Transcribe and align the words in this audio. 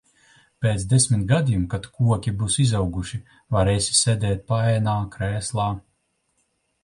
Pēc 0.65 0.85
desmit 0.93 1.25
gadiem 1.31 1.65
kad 1.73 1.83
koki 1.97 2.31
būs 2.39 2.55
izauguši, 2.63 3.19
varēsi 3.57 3.99
sēdēt 3.99 4.41
paēnā, 4.53 4.95
krēslā. 5.17 5.69